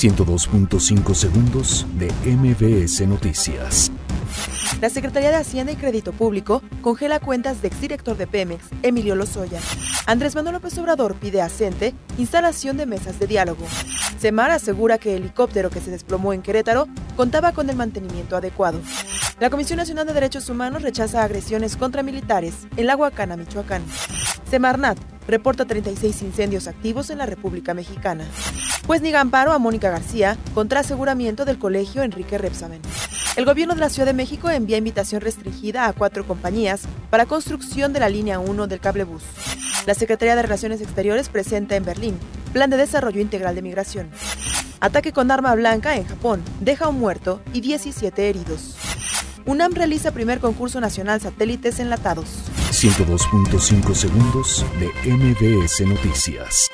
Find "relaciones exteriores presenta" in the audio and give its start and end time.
40.42-41.76